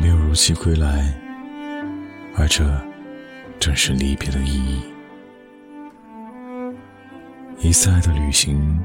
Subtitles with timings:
[0.00, 1.12] 没有如期归来，
[2.34, 2.64] 而这
[3.58, 4.82] 正是离别的意义。
[7.58, 8.80] 一次爱的旅行，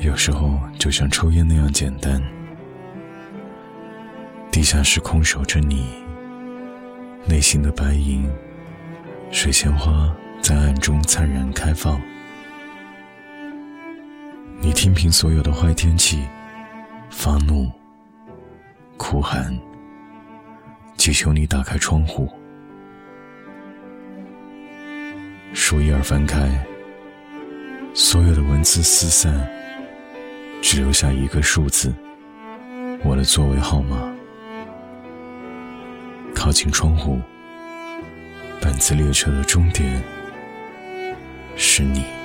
[0.00, 2.22] 有时候就像抽烟那样简单。
[4.50, 6.02] 地下室空守着你，
[7.26, 8.26] 内心的白银，
[9.30, 12.00] 水仙花在暗中灿然开放。
[14.58, 16.26] 你听凭所有的坏天气，
[17.10, 17.70] 发怒、
[18.96, 19.56] 哭喊，
[20.98, 22.28] 祈求你打开窗户。
[25.54, 26.50] 书页儿翻开，
[27.94, 29.48] 所有的文字四散，
[30.60, 31.94] 只留下一个数字，
[33.04, 34.12] 我的座位号码。
[36.34, 37.20] 靠近窗户，
[38.60, 40.02] 本次列车的终点
[41.56, 42.17] 是你。